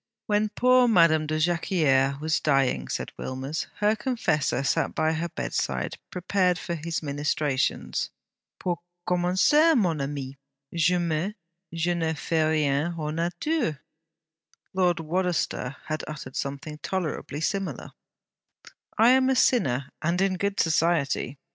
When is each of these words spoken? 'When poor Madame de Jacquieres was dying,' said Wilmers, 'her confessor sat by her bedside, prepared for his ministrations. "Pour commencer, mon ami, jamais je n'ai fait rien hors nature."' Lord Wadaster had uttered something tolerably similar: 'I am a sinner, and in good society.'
'When 0.25 0.49
poor 0.49 0.87
Madame 0.87 1.27
de 1.27 1.37
Jacquieres 1.37 2.19
was 2.19 2.39
dying,' 2.39 2.87
said 2.87 3.11
Wilmers, 3.19 3.67
'her 3.75 3.95
confessor 3.95 4.63
sat 4.63 4.95
by 4.95 5.13
her 5.13 5.29
bedside, 5.29 5.99
prepared 6.09 6.57
for 6.57 6.73
his 6.73 7.03
ministrations. 7.03 8.09
"Pour 8.57 8.79
commencer, 9.07 9.77
mon 9.77 10.01
ami, 10.01 10.39
jamais 10.73 11.35
je 11.71 11.93
n'ai 11.93 12.15
fait 12.15 12.45
rien 12.49 12.93
hors 12.97 13.13
nature."' 13.13 13.79
Lord 14.73 14.97
Wadaster 14.99 15.75
had 15.85 16.03
uttered 16.07 16.35
something 16.35 16.79
tolerably 16.79 17.39
similar: 17.39 17.91
'I 18.97 19.09
am 19.11 19.29
a 19.29 19.35
sinner, 19.35 19.91
and 20.01 20.19
in 20.19 20.33
good 20.37 20.59
society.' 20.59 21.37